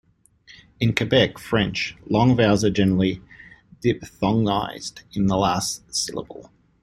[0.79, 3.21] In Quebec French, long vowels are generally
[3.83, 6.49] diphthongized in the last syllable.